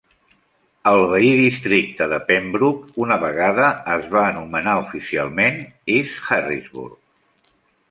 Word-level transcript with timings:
El 0.91 1.01
veí 1.09 1.27
districte 1.39 2.07
de 2.13 2.19
Penbrook, 2.29 2.89
una 3.05 3.19
vegada 3.25 3.69
es 3.99 4.09
va 4.17 4.25
anomenar 4.31 4.75
oficialment 4.87 5.63
East 5.99 6.27
Harrisburg. 6.39 7.01